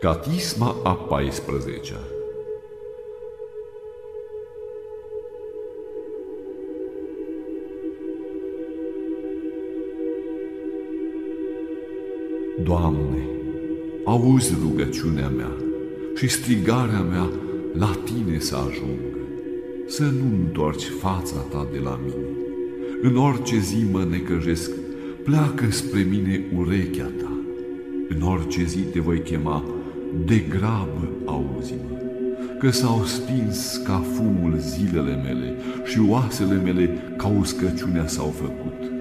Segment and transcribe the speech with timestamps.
[0.00, 1.98] Catisma a 14 -a.
[12.62, 13.28] Doamne,
[14.04, 15.56] auzi rugăciunea mea
[16.14, 17.30] și strigarea mea
[17.72, 19.18] la Tine să ajungă,
[19.86, 22.28] să nu întorci fața Ta de la mine.
[23.02, 24.70] În orice zi mă necăjesc,
[25.24, 27.32] pleacă spre mine urechea Ta.
[28.08, 29.64] În orice zi te voi chema,
[30.26, 31.96] de grabă auzi-mă,
[32.58, 38.92] că s-au stins ca fumul zilele mele și oasele mele ca uscăciunea s-au făcut.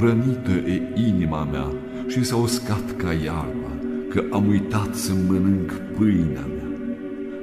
[0.00, 1.72] Rănită e inima mea
[2.06, 3.72] și s-a uscat ca iarba,
[4.08, 6.70] că am uitat să mănânc pâinea mea.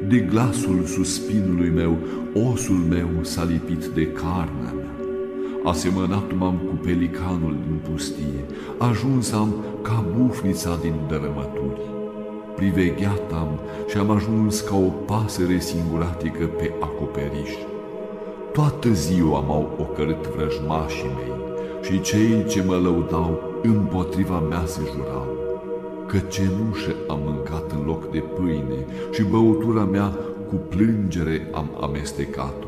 [0.08, 1.98] De glasul suspinului meu,
[2.34, 4.94] osul meu s-a lipit de carnea mea.
[5.64, 8.44] Asemănat m-am cu pelicanul din pustie,
[8.78, 11.99] ajuns am ca bufnița din dărămături.
[12.60, 17.52] Privegheat am și am ajuns ca o pasăre singuratică pe acoperiș.
[18.54, 21.34] Toată ziua m-au ocărât vrăjmașii mei
[21.82, 25.28] și cei ce mă lăudau împotriva mea se jurau
[26.08, 32.68] că cenușă am mâncat în loc de pâine și băutura mea cu plângere am amestecat-o.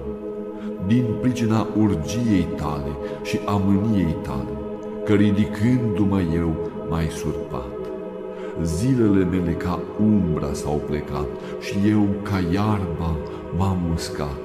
[0.88, 2.92] Din pricina urgiei tale
[3.24, 4.58] și a mâniei tale,
[5.06, 6.56] că ridicându-mă eu
[6.90, 7.71] mai surpat.
[8.64, 11.28] Zilele mele ca umbra s-au plecat
[11.60, 13.18] și eu ca iarba
[13.58, 14.40] m-am uscat.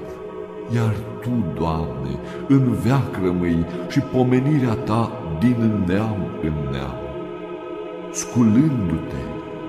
[0.75, 6.97] Iar Tu, Doamne, în veac rămâi și pomenirea Ta din neam în neam.
[8.11, 9.23] Sculându-te,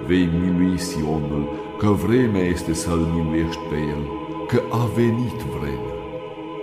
[0.06, 4.03] vei milui Sionul, că vremea este să-l miluiești pe el,
[4.48, 5.97] că a venit vremea,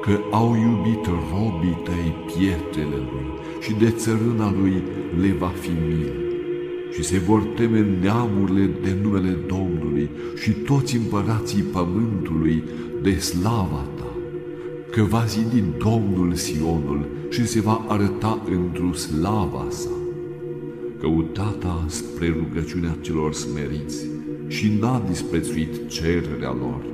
[0.02, 3.28] că au iubit robii tăi pietrele lui
[3.60, 4.84] și de țărâna lui
[5.20, 6.25] le va fi milă.
[6.96, 12.64] Și se vor teme neamurile de numele Domnului și toți împărații pământului
[13.02, 14.16] de slava ta,
[14.92, 19.90] că va zidi Domnul Sionul și se va arăta într-o slava sa
[21.00, 24.06] căutata spre rugăciunea celor smeriți
[24.48, 26.86] și n-a disprețuit cererea lor.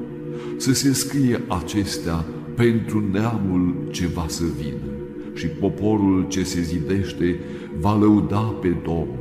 [0.57, 2.25] Să se scrie acestea
[2.56, 4.91] pentru neamul ce va să vină
[5.33, 7.39] și poporul ce se zidește
[7.79, 9.21] va lăuda pe Domnul,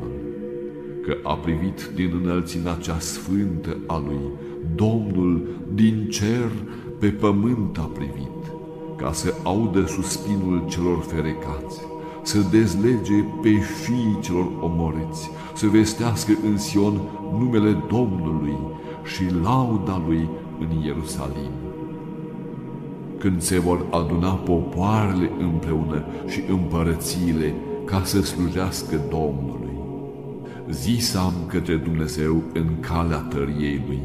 [1.06, 4.30] că a privit din înălțimea cea sfântă a lui,
[4.74, 6.50] Domnul din cer
[6.98, 8.52] pe pământ a privit,
[8.96, 11.80] ca să audă suspinul celor ferecați
[12.22, 17.00] să dezlege pe fiii celor omoriți, să vestească în Sion
[17.38, 18.56] numele Domnului
[19.04, 20.28] și lauda lui
[20.58, 21.50] în Ierusalim.
[23.18, 29.59] Când se vor aduna popoarele împreună și împărățiile ca să slujească Domnului,
[30.70, 34.02] zisam către Dumnezeu în calea tăriei lui,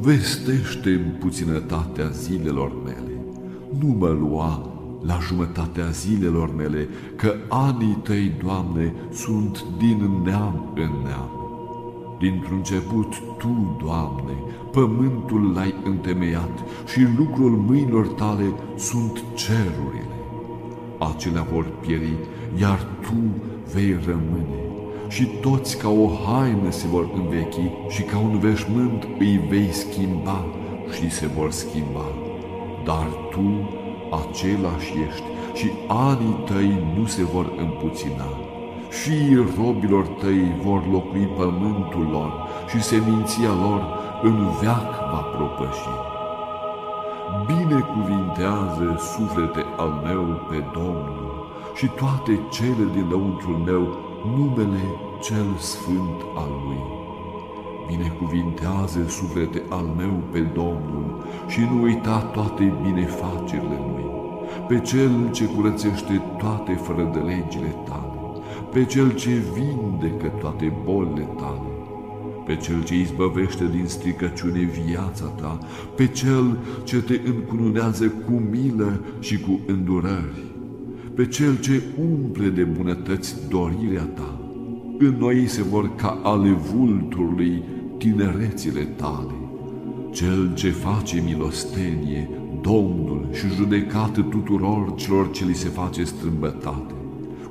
[0.00, 3.12] vestește în puținătatea zilelor mele,
[3.78, 10.90] nu mă lua la jumătatea zilelor mele, că anii tăi, Doamne, sunt din neam în
[11.04, 11.30] neam.
[12.18, 14.32] Dintr-un început, Tu, Doamne,
[14.72, 20.16] pământul l-ai întemeiat și lucrul mâinilor tale sunt cerurile.
[20.98, 22.16] Acelea vor pieri,
[22.60, 23.14] iar Tu
[23.72, 24.68] vei rămâne
[25.08, 30.44] și toți ca o haină se vor învechi și ca un veșmânt îi vei schimba
[30.94, 32.04] și se vor schimba.
[32.84, 33.68] Dar Tu
[34.10, 38.28] același ești și anii tăi nu se vor împuțina.
[38.88, 42.32] Fiii robilor tăi vor locui pământul lor
[42.68, 43.82] și seminția lor
[44.22, 45.88] în veac va propăși.
[47.46, 54.84] Binecuvintează suflete al meu pe Domnul și toate cele din lăuntrul meu numele
[55.20, 56.82] cel sfânt al lui.
[57.86, 64.10] Binecuvintează suflete al meu pe Domnul și nu uita toate binefacerile lui,
[64.68, 68.42] pe Cel ce curățește toate fără de legile tale,
[68.72, 71.68] pe Cel ce vindecă toate bolile tale,
[72.44, 75.58] pe Cel ce izbăvește din stricăciune viața ta,
[75.94, 80.47] pe Cel ce te încununează cu milă și cu îndurări,
[81.18, 84.40] pe Cel ce umple de bunătăți dorirea ta.
[84.98, 87.62] În noi se vor ca ale vulturului
[87.96, 89.32] tinerețile tale.
[90.10, 92.30] Cel ce face milostenie,
[92.60, 96.94] Domnul și judecată tuturor celor ce li se face strâmbătate.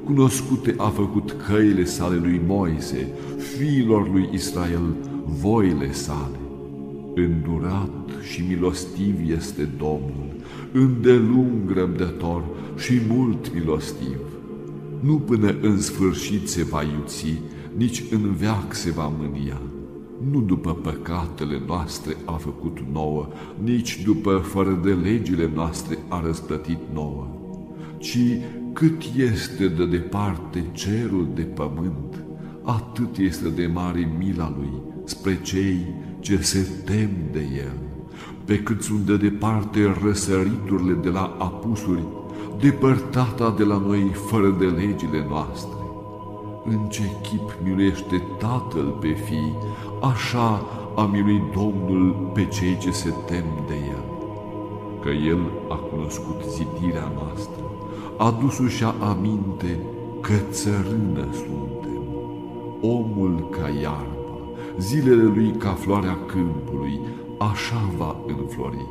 [0.05, 6.39] Cunoscute a făcut căile sale lui Moise, fiilor lui Israel, voile sale.
[7.15, 10.26] Îndurat și milostiv este Domnul,
[10.77, 12.43] îndelung răbdător
[12.77, 14.17] și mult milostiv.
[14.99, 17.41] Nu până în sfârșit se va iuți,
[17.77, 19.61] nici în veac se va mânia
[20.31, 23.27] nu după păcatele noastre a făcut nouă,
[23.63, 27.27] nici după fără de legile noastre a răsplătit nouă,
[27.97, 28.17] ci
[28.73, 32.23] cât este de departe cerul de pământ,
[32.61, 34.71] atât este de mare mila lui
[35.03, 35.85] spre cei
[36.19, 37.96] ce se tem de el.
[38.45, 42.03] Pe cât sunt de departe răsăriturile de la apusuri,
[42.59, 45.77] depărtata de la noi fără de legile noastre.
[46.65, 49.55] În ce chip miluiește Tatăl pe fii,
[50.01, 50.65] așa
[50.95, 54.03] a miluit Domnul pe cei ce se tem de El.
[55.01, 55.39] Că El
[55.69, 57.63] a cunoscut zidirea noastră,
[58.17, 59.79] adus-și aminte
[60.21, 62.01] că țărână suntem,
[62.81, 64.37] omul ca iarba,
[64.79, 66.99] zilele lui ca floarea câmpului,
[67.37, 68.85] așa va înflori.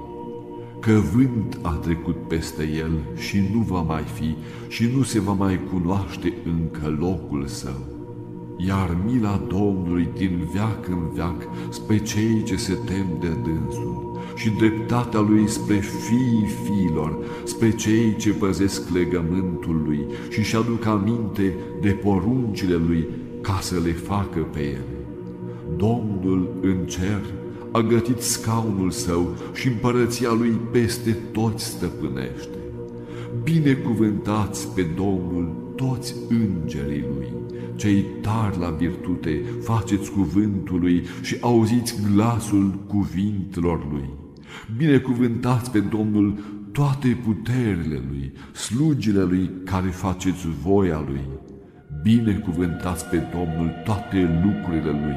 [0.81, 4.37] Că vânt a trecut peste el și nu va mai fi
[4.69, 7.95] și nu se va mai cunoaște încă locul său.
[8.57, 14.51] Iar mila Domnului din veac în veac spre cei ce se tem de dânsul și
[14.51, 21.55] dreptatea lui spre fiii fiilor, spre cei ce păzesc legământul lui și și aduc aminte
[21.81, 23.07] de poruncile lui
[23.41, 24.97] ca să le facă pe ele.
[25.77, 27.23] Domnul în cer
[27.73, 32.59] a gătit scaunul său și împărăția lui peste toți stăpânește.
[33.43, 37.33] Binecuvântați pe Domnul toți îngerii lui,
[37.77, 44.11] cei tari la virtute, faceți cuvântul lui și auziți glasul cuvintelor lui.
[44.77, 46.39] Binecuvântați pe Domnul
[46.73, 51.29] toate puterile lui, slugile lui care faceți voia lui.
[52.03, 55.17] Binecuvântați pe Domnul toate lucrurile lui,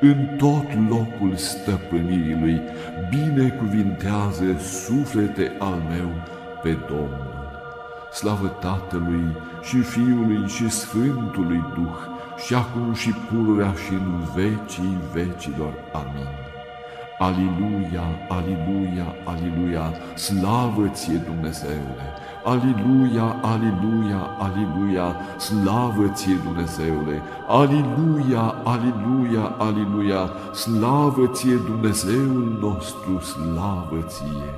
[0.00, 2.60] în tot locul stăpânirii lui,
[3.10, 6.10] binecuvintează suflete al meu
[6.62, 7.36] pe Domnul.
[8.12, 11.98] Slavă Tatălui și Fiului și Sfântului Duh,
[12.46, 15.72] și acum și pururea și în vecii vecilor.
[15.92, 16.47] Amin.
[17.18, 22.06] Aliluia, aliluia, aliluia, slavă ție Dumnezeule!
[22.44, 27.22] Aliluia, aliluia, aliluia, slavă ție Dumnezeule!
[27.48, 34.50] Aliluia, aliluia, aliluia, slavă ție Dumnezeul nostru, slavă ție!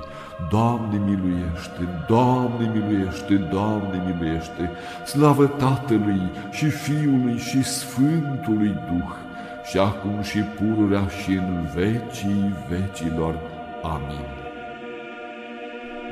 [0.49, 4.71] Doamne miluiește, Doamne miluiește, Doamne miluiește,
[5.05, 6.21] slavă Tatălui
[6.51, 9.20] și Fiului și Sfântului Duh,
[9.71, 13.35] și acum și pururea și în vecii vecilor.
[13.83, 14.27] Amin.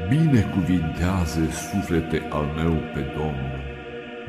[0.10, 3.62] Binecuvintează suflete al meu pe Domnul,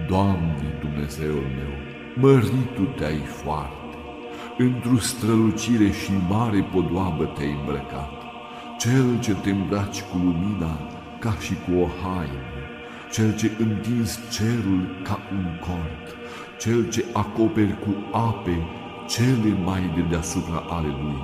[0.08, 1.74] Doamne Dumnezeul meu,
[2.14, 3.96] măritu te-ai foarte,
[4.58, 8.12] într-o strălucire și mare podoabă te-ai îmbrăcat,
[8.78, 10.78] cel ce te îmbraci cu lumina
[11.18, 12.42] ca și cu o haină,
[13.12, 16.06] cel ce întins cerul ca un cort,
[16.58, 18.79] cel ce acoperi cu ape
[19.10, 21.22] cele mai de deasupra ale lui,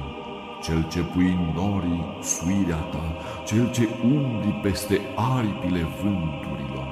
[0.63, 6.89] cel ce pui norii suirea ta, cel ce umbli peste aripile vânturilor,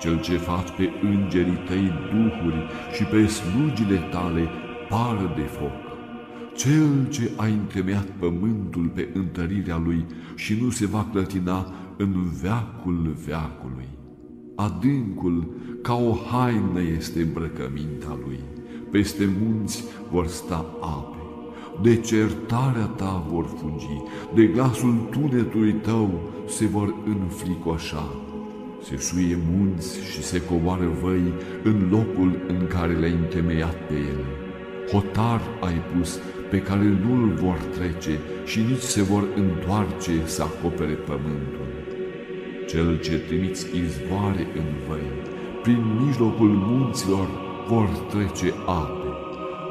[0.00, 4.48] cel ce faci pe îngerii tăi duhuri și pe slugile tale
[4.88, 5.78] pară de foc,
[6.56, 12.12] cel ce a întemeiat pământul pe întărirea lui și nu se va clătina în
[12.42, 13.88] veacul veacului.
[14.56, 18.40] Adâncul ca o haină este îmbrăcămintea lui
[18.90, 21.16] peste munți vor sta ape,
[21.82, 24.02] de certarea ta vor fugi,
[24.34, 28.14] de glasul tunetului tău se vor înfricoșa.
[28.82, 31.32] Se suie munți și se coboară văi
[31.62, 34.26] în locul în care le-ai întemeiat pe ele.
[34.92, 36.18] Hotar ai pus
[36.50, 41.68] pe care nu-l vor trece și nici se vor întoarce să acopere pământul.
[42.68, 45.10] Cel ce trimiți izvoare în văi,
[45.62, 47.28] prin mijlocul munților
[47.70, 49.08] vor trece ape,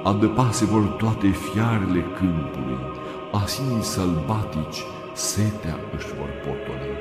[0.03, 2.81] adăpase vor toate fiarele câmpului,
[3.31, 6.97] asinii sălbatici, setea își vor potoli.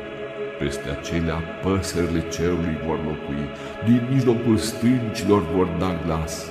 [0.59, 3.45] Peste acelea păsările cerului vor locui,
[3.87, 6.47] din mijlocul stâncilor vor da glas.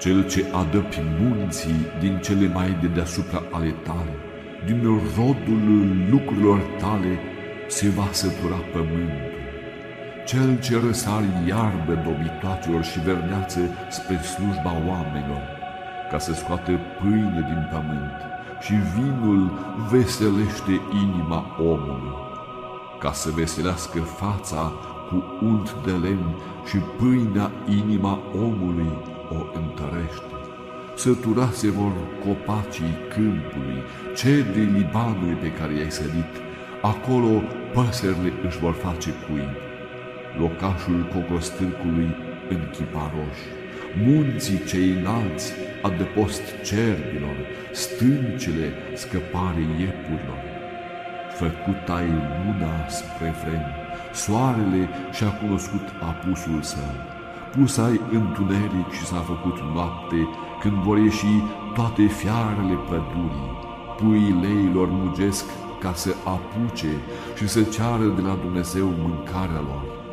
[0.00, 4.14] Cel ce adăpi munții din cele mai de deasupra ale tale,
[4.66, 4.82] din
[5.16, 5.62] rodul
[6.10, 7.18] lucrurilor tale,
[7.66, 9.33] se va sătura pământul
[10.24, 15.42] cel ce răsari iarbă dobitoacelor și verdeață spre slujba oamenilor,
[16.10, 18.18] ca să scoată pâine din pământ
[18.60, 19.50] și vinul
[19.90, 22.14] veselește inima omului,
[23.00, 24.72] ca să veselească fața
[25.08, 26.34] cu unt de lemn
[26.68, 28.92] și pâinea inima omului
[29.30, 30.34] o întărește.
[30.96, 31.92] Săturase vor
[32.24, 33.82] copacii câmpului,
[34.16, 36.32] cedrii Libanului pe care i-ai sădit,
[36.82, 37.42] acolo
[37.74, 39.63] păsările își vor face cuib
[40.38, 42.16] locașul cocostârcului
[42.48, 43.44] în chiparoși,
[44.06, 47.36] munții cei înalți adăpost cerbilor,
[47.72, 50.42] stâncile scăpare iepurilor.
[51.40, 53.74] Făcut ai luna spre vreme,
[54.12, 56.94] soarele și-a cunoscut apusul său.
[57.52, 60.28] Pus ai întuneric și s-a făcut noapte,
[60.60, 61.34] când vor ieși
[61.74, 63.52] toate fiarele pădurii.
[63.96, 65.44] Puii leilor mugesc
[65.80, 66.92] ca să apuce
[67.36, 70.03] și să ceară de la Dumnezeu mâncarea lor.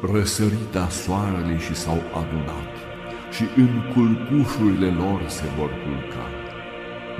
[0.00, 2.72] Răsărita soarele și s-au adunat
[3.30, 6.26] și în culcușurile lor se vor culca.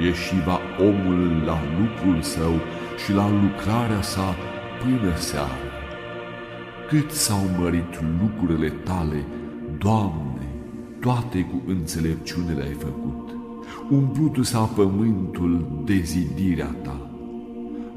[0.04, 2.54] Ieșiva omul la lucrul său
[3.04, 4.34] și la lucrarea sa
[4.80, 5.68] până seara.
[6.88, 9.24] Cât s-au mărit lucrurile tale,
[9.78, 10.46] Doamne,
[11.00, 13.28] toate cu înțelepciune le-ai făcut.
[13.90, 17.10] Umplutu s-a pământul de zidirea ta.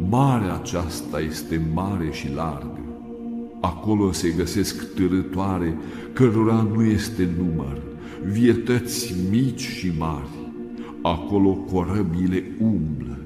[0.10, 2.81] Marea aceasta este mare și largă.
[3.62, 5.78] Acolo se găsesc târătoare
[6.14, 7.82] cărora nu este număr,
[8.32, 10.30] vietăți mici și mari.
[11.02, 13.20] Acolo corăbile umblă,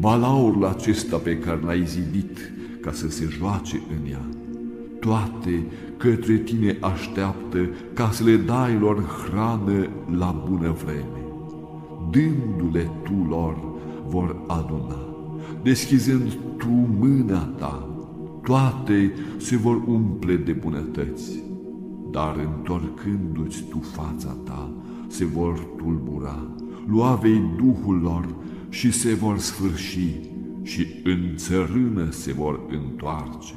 [0.00, 2.38] balaurul acesta pe care l-ai zidit
[2.80, 4.26] ca să se joace în ea.
[5.00, 7.58] Toate către tine așteaptă
[7.92, 11.22] ca să le dai lor hrană la bună vreme.
[12.10, 13.56] Dându-le tu lor
[14.08, 14.98] vor aduna,
[15.62, 17.93] deschizând tu mâna ta,
[18.44, 21.42] toate se vor umple de bunătăți,
[22.10, 24.70] dar întorcându-ți tu fața ta,
[25.08, 26.46] se vor tulbura,
[26.86, 28.34] lua vei Duhul lor
[28.68, 30.08] și se vor sfârși
[30.62, 33.54] și în țărână se vor întoarce.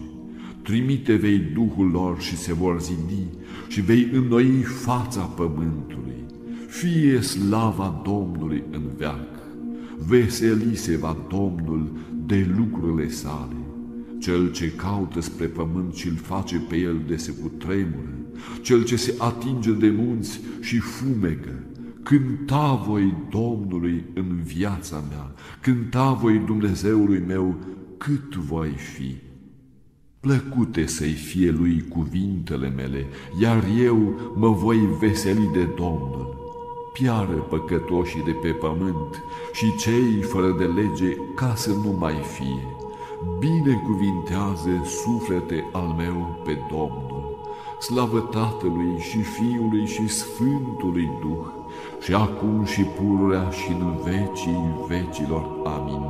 [0.62, 3.28] Trimite vei Duhul lor și se vor zidi
[3.68, 6.24] și vei înnoi fața pământului.
[6.68, 9.30] Fie slava Domnului în veac,
[10.08, 11.90] veseli se va Domnul
[12.26, 13.67] de lucrurile sale.
[14.28, 18.10] Cel ce caută spre pământ și îl face pe el de se cutremură,
[18.62, 21.64] cel ce se atinge de munți și fumegă,
[22.04, 27.56] Cânta voi Domnului în viața mea, cânta voi Dumnezeului meu
[27.98, 29.16] cât voi fi.
[30.20, 33.06] Plăcute să-i fie lui cuvintele mele,
[33.42, 36.36] iar eu mă voi veseli de Domnul.
[36.94, 39.22] Piară păcătoșii de pe pământ
[39.54, 42.87] și cei fără de lege ca să nu mai fie.
[43.40, 47.40] Binecuvintează suflete al meu pe Domnul.
[47.80, 51.46] Slavă Tatălui și Fiului și Sfântului Duh,
[52.02, 55.48] și acum și pururea și în vecii vecilor.
[55.64, 56.02] Amin.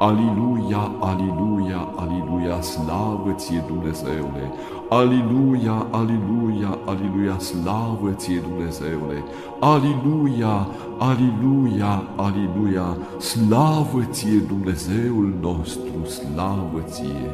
[0.00, 4.52] Aliluia, aliluia, aliluia, slavă ție Dumnezeule!
[4.88, 9.24] Aliluia, aliluia, aliluia, slavă ție Dumnezeule!
[9.60, 17.30] Aliluia, aliluia, aliluia, slavă ție Dumnezeul nostru, slavă ție!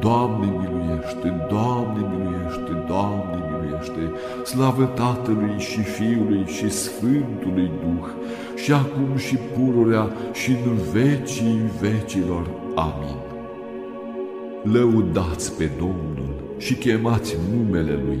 [0.00, 4.12] Doamne miluiește, Doamne miluiește, Doamne miluiește,
[4.44, 8.08] slavă Tatălui și Fiului și Sfântului Duh,
[8.62, 12.50] și acum și pururea și în vecii vecilor.
[12.74, 13.16] Amin.
[14.62, 18.18] Lăudați pe Domnul și chemați numele Lui,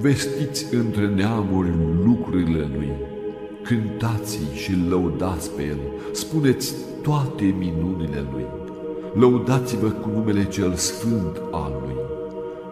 [0.00, 1.70] vestiți între neamuri
[2.04, 2.92] lucrurile Lui,
[3.62, 5.78] cântați și lăudați pe El,
[6.12, 8.46] spuneți toate minunile Lui
[9.14, 11.96] lăudați-vă cu numele cel sfânt al Lui,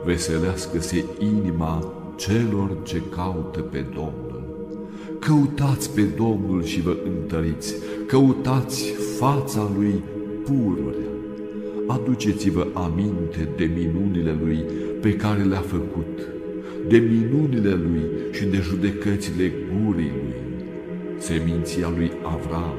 [0.04, 4.37] veselească-se inima celor ce caută pe Domnul.
[5.28, 7.74] Căutați pe Domnul și vă întăriți,
[8.06, 10.02] căutați fața Lui
[10.44, 11.10] pururea.
[11.86, 14.64] Aduceți-vă aminte de minunile Lui
[15.00, 16.28] pe care le-a făcut,
[16.88, 20.34] de minunile Lui și de judecățile gurii Lui,
[21.18, 22.78] seminția lui Avram,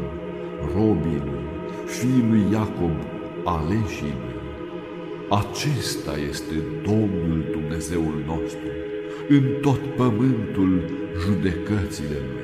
[0.75, 1.44] robii Lui,
[1.86, 2.98] fiul lui Iacob,
[3.44, 4.38] aleșii lui.
[5.29, 8.70] Acesta este Domnul Dumnezeul nostru,
[9.29, 10.82] în tot pământul
[11.22, 12.38] judecățile Lui.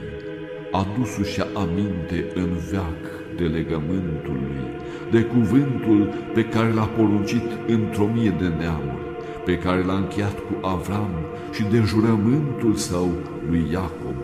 [0.79, 3.01] Adusu-și aminte în veac
[3.37, 4.67] de legământul Lui,
[5.11, 9.05] de cuvântul pe care l-a poruncit într-o mie de neamuri,
[9.45, 11.13] pe care l-a încheiat cu Avram
[11.51, 13.09] și de jurământul său
[13.49, 14.19] lui Iacob,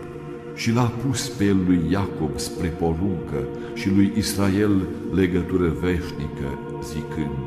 [0.54, 3.40] și l-a pus pe el lui Iacob spre poruncă
[3.74, 4.76] și lui Israel
[5.14, 6.48] legătură veșnică,
[6.82, 7.38] zicând,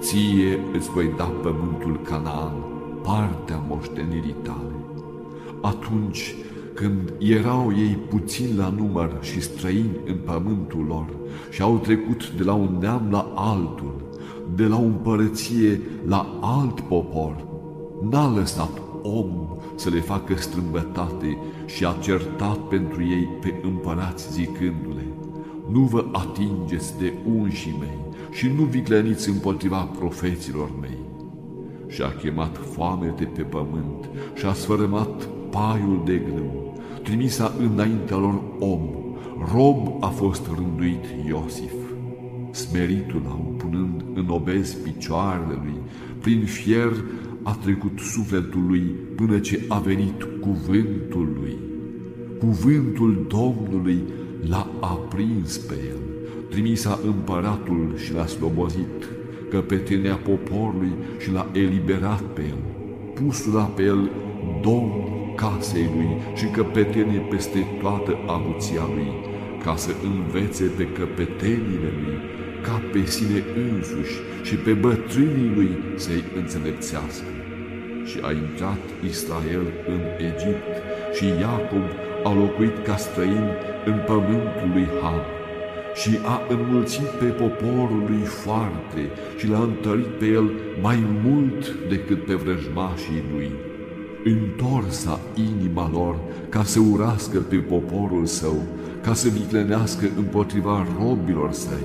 [0.00, 2.54] Ție îți voi da pământul Canaan,
[3.02, 4.74] partea moștenirii tale.
[5.60, 6.34] Atunci
[6.76, 11.06] când erau ei puțin la număr și străini în pământul lor
[11.50, 13.94] și au trecut de la un neam la altul,
[14.54, 17.46] de la o împărăție la alt popor,
[18.10, 25.06] n-a lăsat om să le facă strâmbătate și a certat pentru ei pe împărați zicându-le,
[25.70, 27.98] Nu vă atingeți de unșii mei
[28.30, 30.98] și nu vicleniți împotriva profeților mei.
[31.88, 36.65] Și a chemat foamete pe pământ și a sfărâmat paiul de grâu,
[37.06, 38.80] trimisa înaintea lor om,
[39.54, 41.72] rob a fost rânduit Iosif.
[42.50, 45.80] Smeritul au punând în obez picioarele lui,
[46.20, 46.92] prin fier
[47.42, 48.80] a trecut sufletul lui
[49.16, 51.56] până ce a venit cuvântul lui.
[52.38, 53.98] Cuvântul Domnului
[54.48, 56.00] l-a aprins pe el,
[56.50, 59.08] trimisa împăratul și l-a slobozit,
[59.50, 62.58] căpetenea poporului și l-a eliberat pe el,
[63.14, 64.10] pusul pe el
[64.62, 69.12] domn casei lui și căpetenie peste toată avuția lui,
[69.64, 72.18] ca să învețe pe căpetenile lui
[72.66, 77.30] ca pe sine însuși și pe bătrânii lui să-i înțelepțească.
[78.04, 80.00] Și a intrat Israel în
[80.30, 80.72] Egipt
[81.16, 81.86] și Iacob
[82.24, 83.46] a locuit ca străin
[83.84, 85.20] în pământul lui Ham
[85.94, 89.02] și a înmulțit pe poporul lui foarte
[89.36, 90.50] și l-a întărit pe el
[90.80, 93.50] mai mult decât pe vrăjmașii lui.
[94.28, 96.18] Întorsa inima lor
[96.48, 98.62] ca să urască pe poporul său,
[99.02, 101.84] ca să viclenească împotriva robilor săi.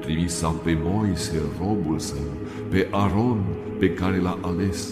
[0.00, 2.26] Trimisa pe Moise, robul său,
[2.68, 3.44] pe Aron,
[3.78, 4.88] pe care l-a ales,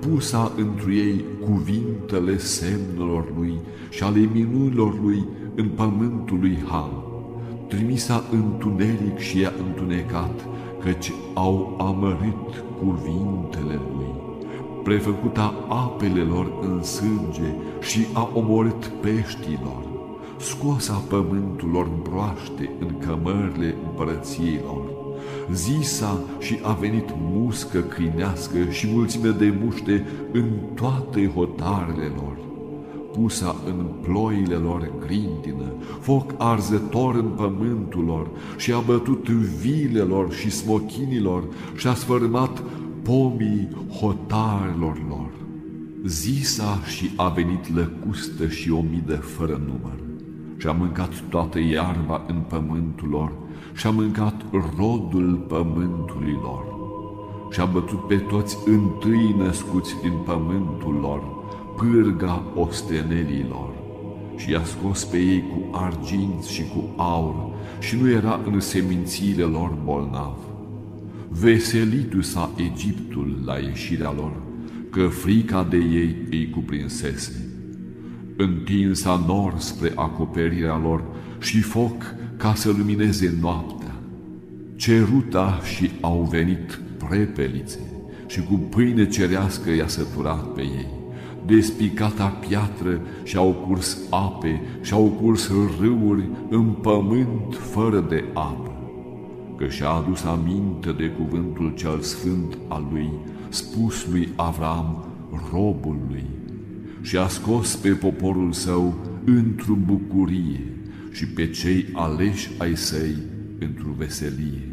[0.00, 3.58] pusa întru ei cuvintele semnelor lui
[3.90, 7.02] și ale minunilor lui în pământul lui Ham.
[7.68, 10.48] Trimisa întuneric și i-a întunecat,
[10.84, 14.27] căci au amărit cuvintele lui.
[14.82, 19.86] Prefăcuta apele lor în sânge și a omorât peștilor.
[20.38, 24.98] Scoasa pământul lor broaște în cămările împărăției lor
[25.52, 30.44] zisa și a venit muscă câinească și mulțime de muște în
[30.74, 32.36] toate hotarele lor.
[33.12, 40.50] Pusa în ploile lor grindină, foc arzător în pământul lor și a bătut vilelor și
[40.50, 41.44] smochinilor
[41.76, 42.62] și a sfărmat
[43.08, 43.68] pomii
[44.00, 45.30] hotarilor lor.
[46.06, 49.98] Zisa și a venit lăcustă și omidă fără număr
[50.56, 53.32] și a mâncat toată iarba în pământul lor
[53.74, 54.34] și a mâncat
[54.76, 56.64] rodul pământului lor
[57.50, 61.22] și a bătut pe toți întâi născuți din pământul lor,
[61.76, 63.70] pârga ostenelilor
[64.36, 67.34] și i-a scos pe ei cu arginți și cu aur
[67.78, 70.47] și nu era în semințiile lor bolnav.
[71.28, 74.32] Veselitu s-a Egiptul la ieșirea lor,
[74.90, 77.48] că frica de ei îi cuprinsese.
[78.36, 81.04] Întinsa nor spre acoperirea lor
[81.40, 83.94] și foc ca să lumineze noaptea.
[84.76, 87.78] Ceruta și au venit prepelițe
[88.26, 90.88] și cu pâine cerească i-a săturat pe ei.
[91.46, 98.77] Despicata piatră și au curs ape și au curs râuri în pământ fără de apă.
[99.58, 103.10] Că și-a adus aminte de cuvântul cel sfânt al lui,
[103.48, 105.06] spus lui Avram,
[105.52, 106.24] robul lui,
[107.00, 108.94] și a scos pe poporul său
[109.24, 110.60] într-o bucurie
[111.12, 113.16] și pe cei aleși ai săi
[113.58, 114.68] într-o veselie.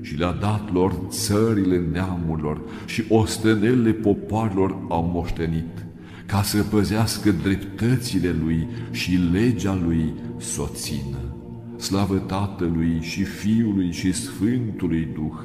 [0.00, 5.86] Și le-a dat lor țările neamurilor și ostenelele popoarelor au moștenit,
[6.26, 11.25] ca să păzească dreptățile lui și legea lui soțină.
[11.76, 15.38] Slavă Tatălui și Fiului și Sfântului Duh,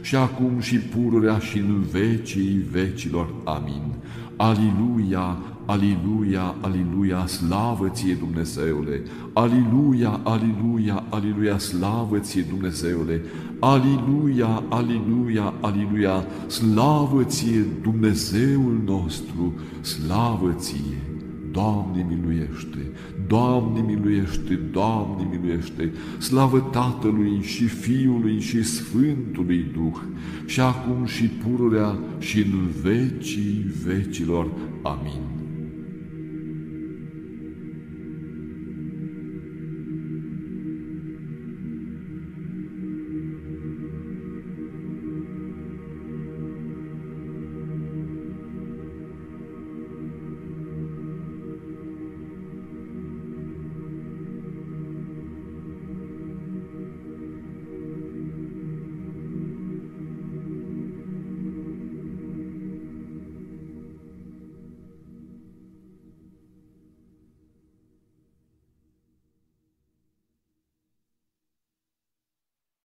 [0.00, 3.34] și acum și pururea și în vecii vecilor.
[3.44, 3.94] Amin.
[4.36, 5.36] Aliluia,
[5.70, 9.02] Aliluia, aliluia, slavă ție Dumnezeule!
[9.32, 13.22] Aliluia, aliluia, aliluia, slavă ție Dumnezeule!
[13.58, 21.02] Aliluia, aliluia, aliluia, slavă ție Dumnezeul nostru, slavă ție!
[21.50, 22.92] Doamne miluiește,
[23.28, 30.00] Doamne miluiește, Doamne miluiește, slavă Tatălui și Fiului și Sfântului Duh,
[30.46, 34.46] și acum și pururea și în vecii vecilor.
[34.82, 35.27] Amin.